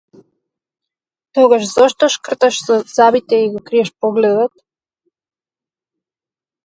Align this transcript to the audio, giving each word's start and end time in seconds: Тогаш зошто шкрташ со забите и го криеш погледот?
Тогаш 1.33 1.63
зошто 1.75 2.05
шкрташ 2.15 2.55
со 2.65 2.75
забите 2.97 3.35
и 3.45 3.47
го 3.53 3.59
криеш 3.67 3.89
погледот? 3.99 4.53